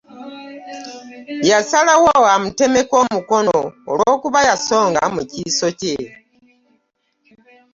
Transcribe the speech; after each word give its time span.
Yasalawo 1.49 2.11
amutemeko 2.35 2.93
omukono 3.03 3.57
olwokuba 3.91 4.39
yasonga 4.49 5.01
mu 5.15 5.21
kiso 5.31 5.67
kye. 5.79 5.97